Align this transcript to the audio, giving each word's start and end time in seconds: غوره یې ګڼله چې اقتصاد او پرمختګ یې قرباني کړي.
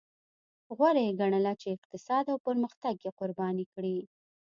غوره 0.75 1.01
یې 1.07 1.17
ګڼله 1.19 1.53
چې 1.61 1.67
اقتصاد 1.75 2.25
او 2.31 2.37
پرمختګ 2.47 2.95
یې 3.05 3.11
قرباني 3.19 3.65
کړي. 3.73 3.97